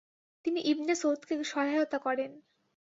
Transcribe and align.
তিনি 0.45 0.59
ইবনে 0.71 0.93
সৌদকে 0.95 1.33
সহায়তা 1.43 1.97
করেন। 1.97 2.31